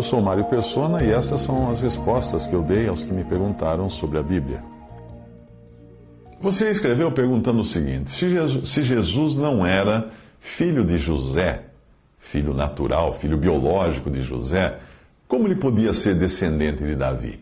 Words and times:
Eu 0.00 0.02
sou 0.02 0.22
Mário 0.22 0.46
Persona 0.46 1.04
e 1.04 1.10
essas 1.10 1.42
são 1.42 1.70
as 1.70 1.82
respostas 1.82 2.46
que 2.46 2.54
eu 2.54 2.62
dei 2.62 2.88
aos 2.88 3.02
que 3.02 3.12
me 3.12 3.22
perguntaram 3.22 3.90
sobre 3.90 4.16
a 4.16 4.22
Bíblia. 4.22 4.60
Você 6.40 6.70
escreveu 6.70 7.12
perguntando 7.12 7.60
o 7.60 7.64
seguinte: 7.66 8.10
se 8.10 8.82
Jesus, 8.82 9.36
não 9.36 9.66
era 9.66 10.08
filho 10.40 10.86
de 10.86 10.96
José, 10.96 11.64
filho 12.18 12.54
natural, 12.54 13.12
filho 13.12 13.36
biológico 13.36 14.08
de 14.08 14.22
José, 14.22 14.78
como 15.28 15.46
ele 15.46 15.56
podia 15.56 15.92
ser 15.92 16.14
descendente 16.14 16.82
de 16.82 16.96
Davi? 16.96 17.38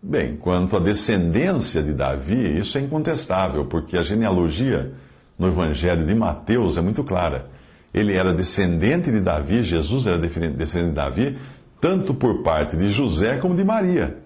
Bem, 0.00 0.36
quanto 0.36 0.76
à 0.76 0.78
descendência 0.78 1.82
de 1.82 1.92
Davi, 1.92 2.60
isso 2.60 2.78
é 2.78 2.80
incontestável, 2.80 3.64
porque 3.64 3.98
a 3.98 4.04
genealogia 4.04 4.92
no 5.36 5.48
Evangelho 5.48 6.06
de 6.06 6.14
Mateus 6.14 6.76
é 6.76 6.80
muito 6.80 7.02
clara. 7.02 7.46
Ele 7.92 8.12
era 8.12 8.34
descendente 8.34 9.10
de 9.10 9.20
Davi, 9.20 9.64
Jesus 9.64 10.06
era 10.06 10.18
descendente 10.18 10.90
de 10.90 10.90
Davi, 10.92 11.36
tanto 11.80 12.14
por 12.14 12.42
parte 12.42 12.76
de 12.76 12.88
José 12.88 13.38
como 13.38 13.54
de 13.54 13.64
Maria. 13.64 14.18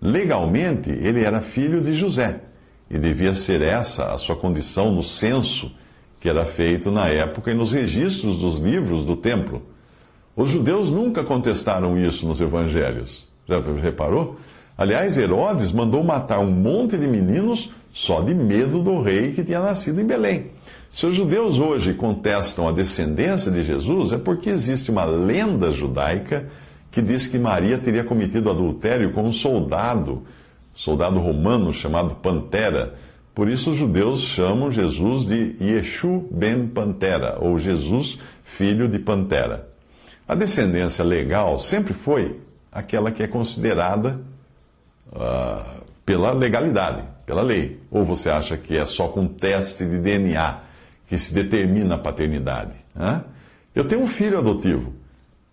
Legalmente, 0.00 0.90
ele 0.90 1.22
era 1.22 1.40
filho 1.40 1.80
de 1.80 1.92
José, 1.92 2.40
e 2.90 2.98
devia 2.98 3.34
ser 3.34 3.60
essa 3.62 4.12
a 4.12 4.18
sua 4.18 4.36
condição 4.36 4.90
no 4.90 5.02
censo 5.02 5.70
que 6.18 6.28
era 6.28 6.44
feito 6.44 6.90
na 6.90 7.08
época 7.08 7.50
e 7.50 7.54
nos 7.54 7.72
registros 7.72 8.38
dos 8.38 8.58
livros 8.58 9.04
do 9.04 9.16
templo. 9.16 9.62
Os 10.36 10.50
judeus 10.50 10.90
nunca 10.90 11.24
contestaram 11.24 11.98
isso 11.98 12.26
nos 12.26 12.40
evangelhos. 12.40 13.26
Já 13.46 13.60
reparou? 13.60 14.38
Aliás, 14.76 15.18
Herodes 15.18 15.72
mandou 15.72 16.04
matar 16.04 16.40
um 16.40 16.50
monte 16.50 16.96
de 16.96 17.06
meninos 17.06 17.70
só 17.92 18.20
de 18.22 18.34
medo 18.34 18.82
do 18.82 19.00
rei 19.02 19.32
que 19.32 19.42
tinha 19.42 19.60
nascido 19.60 20.00
em 20.00 20.06
Belém. 20.06 20.50
Se 20.90 21.06
os 21.06 21.14
judeus 21.14 21.58
hoje 21.58 21.94
contestam 21.94 22.68
a 22.68 22.72
descendência 22.72 23.50
de 23.50 23.62
Jesus, 23.62 24.12
é 24.12 24.18
porque 24.18 24.50
existe 24.50 24.90
uma 24.90 25.04
lenda 25.04 25.72
judaica 25.72 26.48
que 26.90 27.00
diz 27.00 27.26
que 27.26 27.38
Maria 27.38 27.78
teria 27.78 28.02
cometido 28.02 28.50
adultério 28.50 29.12
com 29.12 29.22
um 29.22 29.32
soldado, 29.32 30.24
soldado 30.74 31.20
romano 31.20 31.72
chamado 31.72 32.16
Pantera. 32.16 32.94
Por 33.34 33.48
isso 33.48 33.70
os 33.70 33.76
judeus 33.76 34.20
chamam 34.20 34.72
Jesus 34.72 35.26
de 35.26 35.56
Yeshu 35.60 36.28
ben 36.30 36.66
Pantera, 36.66 37.38
ou 37.40 37.58
Jesus, 37.58 38.18
filho 38.42 38.88
de 38.88 38.98
Pantera. 38.98 39.68
A 40.26 40.34
descendência 40.34 41.04
legal 41.04 41.58
sempre 41.58 41.94
foi 41.94 42.40
aquela 42.72 43.10
que 43.10 43.22
é 43.22 43.26
considerada 43.26 44.20
uh, 45.12 45.80
pela 46.04 46.32
legalidade, 46.32 47.04
pela 47.24 47.42
lei. 47.42 47.80
Ou 47.90 48.04
você 48.04 48.30
acha 48.30 48.56
que 48.56 48.76
é 48.76 48.84
só 48.84 49.08
com 49.08 49.26
teste 49.26 49.86
de 49.86 49.98
DNA 49.98 50.58
que 51.08 51.16
se 51.16 51.32
determina 51.32 51.94
a 51.94 51.98
paternidade? 51.98 52.74
Né? 52.94 53.24
Eu 53.74 53.84
tenho 53.84 54.02
um 54.02 54.06
filho 54.06 54.38
adotivo 54.38 54.99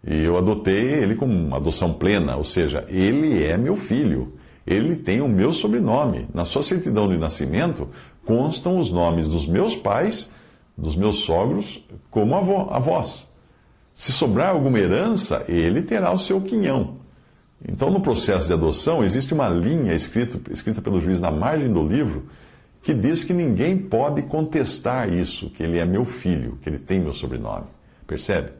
e 0.07 0.23
eu 0.23 0.37
adotei 0.37 0.93
ele 0.93 1.15
com 1.15 1.53
adoção 1.53 1.91
plena, 1.93 2.37
ou 2.37 2.43
seja, 2.43 2.85
ele 2.87 3.43
é 3.43 3.57
meu 3.57 3.75
filho. 3.75 4.33
Ele 4.65 4.95
tem 4.95 5.19
o 5.19 5.27
meu 5.27 5.51
sobrenome. 5.51 6.27
Na 6.33 6.45
sua 6.45 6.63
certidão 6.63 7.09
de 7.09 7.17
nascimento 7.17 7.89
constam 8.25 8.79
os 8.79 8.89
nomes 8.89 9.27
dos 9.27 9.45
meus 9.45 9.75
pais, 9.75 10.31
dos 10.77 10.95
meus 10.95 11.17
sogros, 11.17 11.83
como 12.09 12.35
avós. 12.35 13.27
Se 13.93 14.11
sobrar 14.11 14.51
alguma 14.51 14.79
herança, 14.79 15.43
ele 15.47 15.81
terá 15.81 16.13
o 16.13 16.19
seu 16.19 16.39
quinhão. 16.39 16.95
Então, 17.67 17.89
no 17.89 17.99
processo 17.99 18.47
de 18.47 18.53
adoção, 18.53 19.03
existe 19.03 19.33
uma 19.33 19.49
linha 19.49 19.93
escrita, 19.93 20.39
escrita 20.53 20.81
pelo 20.81 21.01
juiz 21.01 21.19
na 21.19 21.31
margem 21.31 21.71
do 21.71 21.85
livro 21.85 22.27
que 22.81 22.93
diz 22.93 23.25
que 23.25 23.33
ninguém 23.33 23.77
pode 23.77 24.21
contestar 24.21 25.11
isso, 25.11 25.49
que 25.49 25.63
ele 25.63 25.79
é 25.79 25.85
meu 25.85 26.05
filho, 26.05 26.57
que 26.61 26.69
ele 26.69 26.79
tem 26.79 26.99
meu 27.01 27.11
sobrenome. 27.11 27.65
Percebe? 28.05 28.51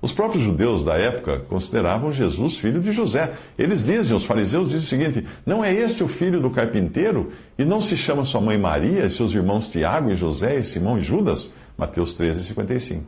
Os 0.00 0.12
próprios 0.12 0.44
judeus 0.44 0.84
da 0.84 0.94
época 0.94 1.40
consideravam 1.48 2.12
Jesus 2.12 2.58
filho 2.58 2.80
de 2.80 2.92
José. 2.92 3.32
Eles 3.58 3.84
dizem, 3.84 4.14
os 4.14 4.24
fariseus 4.24 4.70
dizem 4.70 4.84
o 4.84 4.88
seguinte: 4.88 5.26
não 5.44 5.64
é 5.64 5.74
este 5.74 6.04
o 6.04 6.08
filho 6.08 6.40
do 6.40 6.50
carpinteiro? 6.50 7.32
E 7.58 7.64
não 7.64 7.80
se 7.80 7.96
chama 7.96 8.24
sua 8.24 8.40
mãe 8.40 8.58
Maria, 8.58 9.06
e 9.06 9.10
seus 9.10 9.32
irmãos 9.32 9.68
Tiago 9.68 10.10
e 10.10 10.16
José, 10.16 10.56
e 10.58 10.62
Simão 10.62 10.98
e 10.98 11.00
Judas? 11.00 11.52
Mateus 11.78 12.14
13, 12.14 12.44
55. 12.44 13.04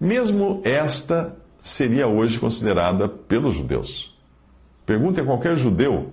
Mesmo 0.00 0.60
esta 0.64 1.36
seria 1.62 2.06
hoje 2.06 2.38
considerada 2.38 3.08
pelos 3.08 3.54
judeus. 3.54 4.16
Pergunte 4.86 5.20
a 5.20 5.24
qualquer 5.24 5.56
judeu 5.56 6.12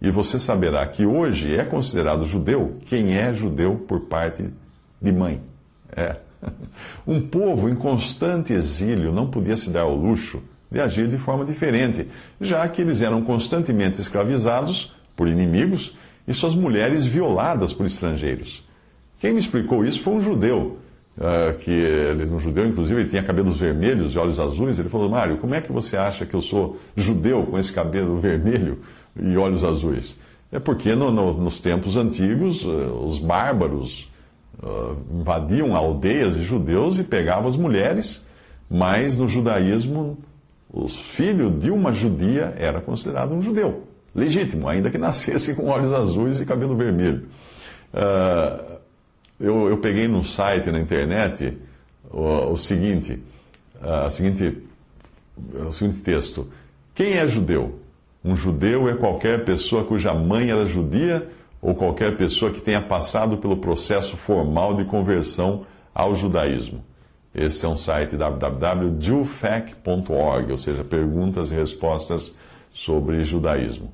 e 0.00 0.10
você 0.10 0.38
saberá 0.38 0.86
que 0.86 1.06
hoje 1.06 1.56
é 1.56 1.64
considerado 1.64 2.26
judeu 2.26 2.76
quem 2.86 3.16
é 3.16 3.32
judeu 3.34 3.76
por 3.88 4.00
parte 4.00 4.50
de 5.00 5.12
mãe. 5.12 5.40
É. 5.96 6.16
Um 7.06 7.20
povo 7.20 7.68
em 7.68 7.74
constante 7.74 8.52
exílio 8.52 9.12
não 9.12 9.26
podia 9.26 9.56
se 9.56 9.70
dar 9.70 9.82
ao 9.82 9.94
luxo 9.94 10.42
de 10.70 10.80
agir 10.80 11.06
de 11.06 11.18
forma 11.18 11.44
diferente, 11.44 12.08
já 12.40 12.68
que 12.68 12.82
eles 12.82 13.00
eram 13.00 13.22
constantemente 13.22 14.00
escravizados 14.00 14.92
por 15.14 15.28
inimigos 15.28 15.96
e 16.26 16.34
suas 16.34 16.54
mulheres 16.54 17.06
violadas 17.06 17.72
por 17.72 17.86
estrangeiros. 17.86 18.66
Quem 19.20 19.32
me 19.32 19.38
explicou 19.38 19.84
isso 19.84 20.00
foi 20.00 20.14
um 20.14 20.20
judeu, 20.20 20.78
uh, 21.16 21.56
que 21.58 21.70
ele, 21.70 22.24
um 22.24 22.40
judeu, 22.40 22.66
inclusive, 22.66 23.02
ele 23.02 23.08
tinha 23.08 23.22
cabelos 23.22 23.58
vermelhos 23.58 24.14
e 24.14 24.18
olhos 24.18 24.40
azuis. 24.40 24.78
Ele 24.78 24.88
falou: 24.88 25.08
Mário, 25.08 25.38
como 25.38 25.54
é 25.54 25.60
que 25.60 25.70
você 25.70 25.96
acha 25.96 26.26
que 26.26 26.34
eu 26.34 26.42
sou 26.42 26.78
judeu 26.96 27.44
com 27.44 27.58
esse 27.58 27.72
cabelo 27.72 28.18
vermelho 28.18 28.80
e 29.18 29.36
olhos 29.36 29.64
azuis? 29.64 30.18
É 30.50 30.58
porque 30.58 30.94
no, 30.94 31.10
no, 31.10 31.34
nos 31.34 31.60
tempos 31.60 31.96
antigos, 31.96 32.64
uh, 32.64 33.04
os 33.06 33.18
bárbaros 33.18 34.08
invadiam 35.10 35.74
aldeias 35.76 36.36
de 36.36 36.44
judeus 36.44 36.98
e 36.98 37.04
pegavam 37.04 37.48
as 37.48 37.56
mulheres, 37.56 38.26
mas 38.70 39.18
no 39.18 39.28
judaísmo, 39.28 40.18
o 40.72 40.88
filho 40.88 41.50
de 41.50 41.70
uma 41.70 41.92
judia 41.92 42.54
era 42.58 42.80
considerado 42.80 43.32
um 43.32 43.42
judeu, 43.42 43.84
legítimo, 44.14 44.68
ainda 44.68 44.90
que 44.90 44.98
nascesse 44.98 45.54
com 45.54 45.66
olhos 45.66 45.92
azuis 45.92 46.40
e 46.40 46.46
cabelo 46.46 46.76
vermelho. 46.76 47.26
Uh, 47.92 48.74
eu, 49.38 49.68
eu, 49.68 49.78
peguei 49.78 50.08
num 50.08 50.24
site 50.24 50.70
na 50.70 50.80
internet 50.80 51.56
o, 52.10 52.52
o 52.52 52.56
seguinte, 52.56 53.22
uh, 53.76 54.10
seguinte, 54.10 54.58
o 55.66 55.72
seguinte 55.72 55.98
texto: 55.98 56.48
Quem 56.94 57.12
é 57.14 57.26
judeu? 57.26 57.78
Um 58.24 58.36
judeu 58.36 58.88
é 58.88 58.94
qualquer 58.94 59.44
pessoa 59.44 59.84
cuja 59.84 60.14
mãe 60.14 60.50
era 60.50 60.64
judia 60.64 61.28
ou 61.64 61.74
qualquer 61.74 62.16
pessoa 62.18 62.52
que 62.52 62.60
tenha 62.60 62.82
passado 62.82 63.38
pelo 63.38 63.56
processo 63.56 64.18
formal 64.18 64.74
de 64.74 64.84
conversão 64.84 65.62
ao 65.94 66.14
judaísmo. 66.14 66.84
Esse 67.34 67.64
é 67.64 67.68
um 67.68 67.74
site 67.74 68.18
www.jewfac.org, 68.18 70.52
ou 70.52 70.58
seja, 70.58 70.84
perguntas 70.84 71.50
e 71.50 71.54
respostas 71.54 72.36
sobre 72.70 73.24
judaísmo. 73.24 73.90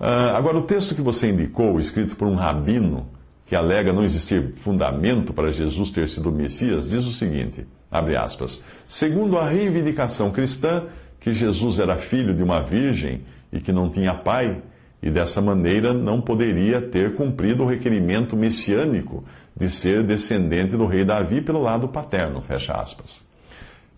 Uh, 0.00 0.34
agora, 0.34 0.56
o 0.56 0.62
texto 0.62 0.94
que 0.94 1.02
você 1.02 1.28
indicou, 1.28 1.78
escrito 1.78 2.16
por 2.16 2.26
um 2.26 2.34
rabino 2.34 3.06
que 3.44 3.54
alega 3.54 3.92
não 3.92 4.02
existir 4.02 4.54
fundamento 4.54 5.34
para 5.34 5.52
Jesus 5.52 5.90
ter 5.90 6.08
sido 6.08 6.30
o 6.30 6.32
Messias, 6.32 6.88
diz 6.88 7.04
o 7.04 7.12
seguinte: 7.12 7.66
abre 7.90 8.16
aspas. 8.16 8.64
Segundo 8.86 9.36
a 9.36 9.46
reivindicação 9.46 10.30
cristã, 10.30 10.84
que 11.20 11.34
Jesus 11.34 11.78
era 11.78 11.96
filho 11.96 12.34
de 12.34 12.42
uma 12.42 12.62
virgem 12.62 13.20
e 13.52 13.60
que 13.60 13.70
não 13.70 13.90
tinha 13.90 14.14
pai, 14.14 14.62
e 15.06 15.10
dessa 15.10 15.40
maneira 15.40 15.94
não 15.94 16.20
poderia 16.20 16.80
ter 16.80 17.14
cumprido 17.14 17.62
o 17.62 17.66
requerimento 17.66 18.36
messiânico 18.36 19.22
de 19.56 19.70
ser 19.70 20.02
descendente 20.02 20.76
do 20.76 20.84
rei 20.84 21.04
Davi 21.04 21.40
pelo 21.40 21.62
lado 21.62 21.86
paterno. 21.86 22.42
Fecha 22.42 22.74
aspas. 22.74 23.20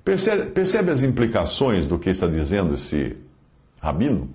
Percebe, 0.04 0.50
percebe 0.50 0.90
as 0.90 1.02
implicações 1.02 1.86
do 1.86 1.98
que 1.98 2.10
está 2.10 2.26
dizendo 2.26 2.74
esse 2.74 3.16
rabino? 3.80 4.28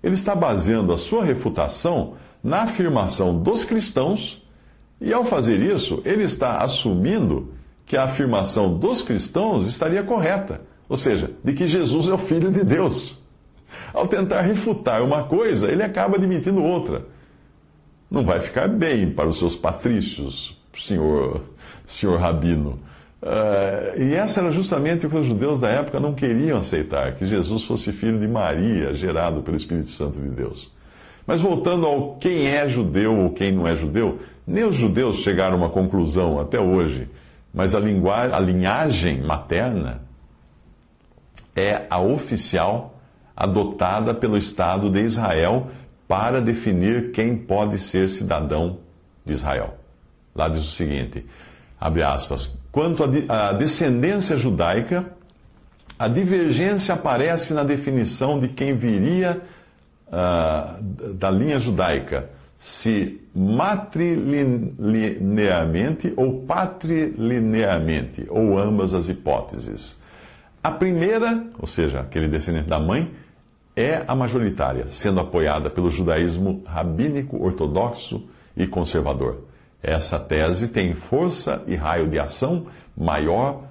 Ele 0.00 0.14
está 0.14 0.32
baseando 0.36 0.92
a 0.92 0.96
sua 0.96 1.24
refutação 1.24 2.14
na 2.40 2.62
afirmação 2.62 3.42
dos 3.42 3.64
cristãos, 3.64 4.46
e 5.00 5.12
ao 5.12 5.24
fazer 5.24 5.58
isso, 5.58 6.00
ele 6.04 6.22
está 6.22 6.58
assumindo 6.58 7.52
que 7.84 7.96
a 7.96 8.04
afirmação 8.04 8.78
dos 8.78 9.02
cristãos 9.02 9.66
estaria 9.66 10.04
correta, 10.04 10.60
ou 10.88 10.96
seja, 10.96 11.32
de 11.42 11.52
que 11.52 11.66
Jesus 11.66 12.06
é 12.06 12.12
o 12.12 12.18
Filho 12.18 12.52
de 12.52 12.62
Deus. 12.62 13.25
Ao 13.96 14.06
tentar 14.06 14.42
refutar 14.42 15.02
uma 15.02 15.24
coisa, 15.24 15.72
ele 15.72 15.82
acaba 15.82 16.18
admitindo 16.18 16.62
outra. 16.62 17.06
Não 18.10 18.22
vai 18.26 18.40
ficar 18.40 18.68
bem 18.68 19.08
para 19.08 19.26
os 19.26 19.38
seus 19.38 19.56
patrícios, 19.56 20.54
senhor, 20.76 21.40
senhor 21.86 22.20
Rabino. 22.20 22.78
Uh, 23.22 23.98
e 24.02 24.14
essa 24.14 24.40
era 24.40 24.52
justamente 24.52 25.06
o 25.06 25.08
que 25.08 25.16
os 25.16 25.24
judeus 25.24 25.58
da 25.58 25.70
época 25.70 25.98
não 25.98 26.12
queriam 26.12 26.58
aceitar, 26.58 27.14
que 27.14 27.24
Jesus 27.24 27.64
fosse 27.64 27.90
filho 27.90 28.20
de 28.20 28.28
Maria, 28.28 28.94
gerado 28.94 29.40
pelo 29.40 29.56
Espírito 29.56 29.88
Santo 29.88 30.20
de 30.20 30.28
Deus. 30.28 30.70
Mas 31.26 31.40
voltando 31.40 31.86
ao 31.86 32.16
quem 32.16 32.48
é 32.48 32.68
judeu 32.68 33.16
ou 33.16 33.30
quem 33.30 33.50
não 33.50 33.66
é 33.66 33.74
judeu, 33.74 34.18
nem 34.46 34.62
os 34.62 34.76
judeus 34.76 35.20
chegaram 35.20 35.54
a 35.54 35.56
uma 35.56 35.70
conclusão 35.70 36.38
até 36.38 36.60
hoje, 36.60 37.08
mas 37.52 37.74
a, 37.74 37.78
a 37.78 38.38
linhagem 38.40 39.22
materna 39.22 40.02
é 41.56 41.86
a 41.88 41.98
oficial 41.98 42.92
adotada 43.36 44.14
pelo 44.14 44.38
Estado 44.38 44.88
de 44.88 45.02
Israel 45.02 45.66
para 46.08 46.40
definir 46.40 47.10
quem 47.10 47.36
pode 47.36 47.78
ser 47.78 48.08
cidadão 48.08 48.78
de 49.24 49.34
Israel. 49.34 49.76
Lá 50.34 50.48
diz 50.48 50.62
o 50.62 50.70
seguinte: 50.70 51.26
abre 51.78 52.02
aspas, 52.02 52.58
quanto 52.72 53.04
à 53.28 53.52
descendência 53.52 54.36
judaica, 54.36 55.04
a 55.98 56.08
divergência 56.08 56.94
aparece 56.94 57.52
na 57.54 57.62
definição 57.62 58.38
de 58.38 58.48
quem 58.48 58.74
viria 58.74 59.40
uh, 60.08 60.82
da 61.14 61.30
linha 61.30 61.58
judaica, 61.58 62.28
se 62.58 63.18
matrilinearmente 63.34 66.12
ou 66.16 66.42
patrilinearmente, 66.42 68.26
ou 68.28 68.58
ambas 68.58 68.92
as 68.94 69.08
hipóteses. 69.08 69.98
A 70.62 70.70
primeira, 70.70 71.44
ou 71.58 71.66
seja, 71.66 72.00
aquele 72.00 72.28
descendente 72.28 72.68
da 72.68 72.78
mãe, 72.78 73.10
é 73.76 74.02
a 74.08 74.14
majoritária, 74.14 74.86
sendo 74.88 75.20
apoiada 75.20 75.68
pelo 75.68 75.90
judaísmo 75.90 76.62
rabínico 76.66 77.44
ortodoxo 77.44 78.24
e 78.56 78.66
conservador. 78.66 79.42
Essa 79.82 80.18
tese 80.18 80.68
tem 80.68 80.94
força 80.94 81.62
e 81.66 81.74
raio 81.74 82.08
de 82.08 82.18
ação 82.18 82.66
maior 82.96 83.64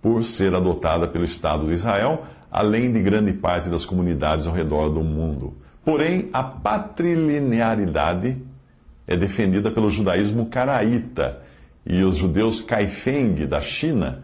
por 0.00 0.22
ser 0.22 0.54
adotada 0.54 1.08
pelo 1.08 1.24
Estado 1.24 1.66
de 1.66 1.72
Israel, 1.72 2.24
além 2.50 2.92
de 2.92 3.02
grande 3.02 3.32
parte 3.32 3.68
das 3.68 3.84
comunidades 3.84 4.46
ao 4.46 4.54
redor 4.54 4.88
do 4.88 5.02
mundo. 5.02 5.56
Porém, 5.84 6.28
a 6.32 6.42
patrilinearidade 6.42 8.40
é 9.06 9.16
defendida 9.16 9.70
pelo 9.70 9.90
judaísmo 9.90 10.46
caraíta 10.46 11.42
e 11.84 12.02
os 12.04 12.16
judeus 12.16 12.60
Kaifeng 12.60 13.46
da 13.46 13.58
China, 13.58 14.22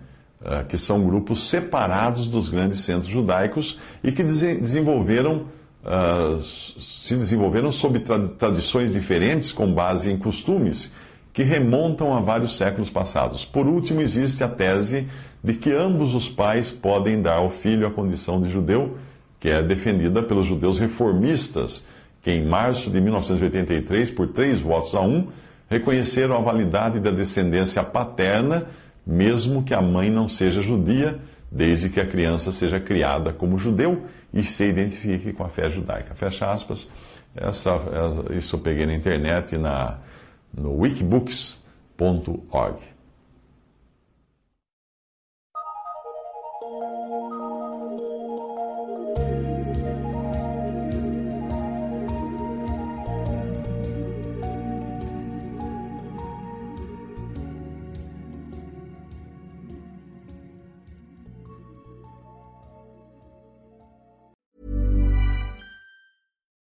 que 0.69 0.77
são 0.77 1.03
grupos 1.05 1.49
separados 1.49 2.29
dos 2.29 2.49
grandes 2.49 2.81
centros 2.81 3.11
judaicos 3.11 3.79
e 4.03 4.13
que 4.13 4.23
desenvolveram, 4.23 5.47
uh, 5.85 6.41
se 6.41 7.17
desenvolveram 7.17 7.73
sob 7.73 8.01
tradições 8.39 8.93
diferentes 8.93 9.53
com 9.53 9.73
base 9.73 10.11
em 10.11 10.19
costumes 10.19 10.93
que 11.35 11.43
remontam 11.43 12.15
a 12.15 12.21
vários 12.21 12.57
séculos 12.57 12.89
passados. 12.89 13.45
Por 13.45 13.67
último, 13.67 14.01
existe 14.01 14.45
a 14.45 14.49
tese 14.49 15.09
de 15.43 15.53
que 15.53 15.73
ambos 15.73 16.15
os 16.15 16.29
pais 16.29 16.71
podem 16.71 17.21
dar 17.21 17.39
ao 17.39 17.51
filho 17.51 17.87
a 17.87 17.91
condição 17.91 18.41
de 18.41 18.49
judeu, 18.49 18.97
que 19.41 19.49
é 19.49 19.61
defendida 19.61 20.23
pelos 20.23 20.47
judeus 20.47 20.79
reformistas, 20.79 21.87
que 22.23 22.31
em 22.31 22.47
março 22.47 22.89
de 22.89 23.01
1983, 23.01 24.13
por 24.13 24.29
três 24.29 24.61
votos 24.61 24.95
a 24.95 25.01
um, 25.01 25.27
reconheceram 25.69 26.37
a 26.37 26.41
validade 26.41 27.01
da 27.01 27.11
descendência 27.11 27.83
paterna, 27.83 28.69
mesmo 29.07 29.63
que 29.63 29.75
a 29.75 29.83
mãe 29.83 30.11
não 30.11 30.29
seja 30.29 30.63
judia, 30.63 31.21
desde 31.51 31.89
que 31.89 32.01
a 32.01 32.07
criança 32.07 32.51
seja 32.51 32.81
criada 32.81 33.33
como 33.33 33.59
judeu 33.59 34.05
e 34.33 34.43
se 34.43 34.65
identifique 34.65 35.33
com 35.33 35.45
a 35.45 35.49
fé 35.49 35.71
judaica. 35.71 36.15
Fecha 36.15 36.51
aspas. 36.51 36.91
Essa, 37.37 37.81
isso 38.37 38.57
eu 38.57 38.61
peguei 38.61 38.87
na 38.87 38.95
internet 38.95 39.59
na 39.59 39.99
no 40.57 40.79
wikibooks.org. 40.79 42.94